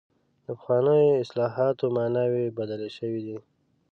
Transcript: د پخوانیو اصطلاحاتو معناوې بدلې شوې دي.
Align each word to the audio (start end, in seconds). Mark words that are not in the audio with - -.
د 0.45 0.47
پخوانیو 0.57 1.19
اصطلاحاتو 1.23 1.85
معناوې 1.97 2.45
بدلې 2.57 2.89
شوې 2.97 3.21
دي. 3.25 3.37